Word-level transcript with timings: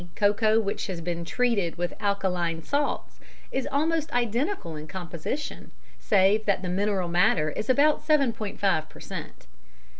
_,cocoa 0.15 0.59
which 0.59 0.87
has 0.87 0.99
been 0.99 1.23
treated 1.23 1.77
with 1.77 1.93
alkaline 1.99 2.63
salts, 2.63 3.19
is 3.51 3.67
almost 3.71 4.11
identical 4.13 4.75
in 4.75 4.87
composition, 4.87 5.69
save 5.99 6.43
that 6.45 6.63
the 6.63 6.69
mineral 6.69 7.07
matter 7.07 7.51
is 7.51 7.69
about 7.69 8.03
7.5 8.03 8.89
per 8.89 8.99
cent.). 8.99 9.45